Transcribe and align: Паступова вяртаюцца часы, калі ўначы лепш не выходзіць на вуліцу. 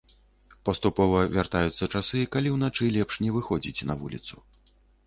Паступова 0.69 1.19
вяртаюцца 1.35 1.91
часы, 1.97 2.25
калі 2.37 2.55
ўначы 2.57 2.83
лепш 2.99 3.23
не 3.27 3.31
выходзіць 3.39 3.85
на 3.93 4.03
вуліцу. 4.03 4.35